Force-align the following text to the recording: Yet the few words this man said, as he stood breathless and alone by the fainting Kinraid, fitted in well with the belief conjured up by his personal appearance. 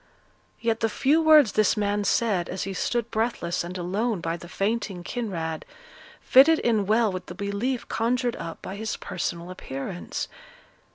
Yet 0.59 0.79
the 0.79 0.89
few 0.89 1.21
words 1.21 1.51
this 1.51 1.77
man 1.77 2.03
said, 2.05 2.49
as 2.49 2.63
he 2.63 2.73
stood 2.73 3.11
breathless 3.11 3.63
and 3.63 3.77
alone 3.77 4.19
by 4.19 4.35
the 4.35 4.49
fainting 4.49 5.03
Kinraid, 5.03 5.63
fitted 6.21 6.57
in 6.57 6.87
well 6.87 7.11
with 7.11 7.27
the 7.27 7.35
belief 7.35 7.87
conjured 7.87 8.35
up 8.37 8.63
by 8.63 8.77
his 8.77 8.97
personal 8.97 9.51
appearance. 9.51 10.27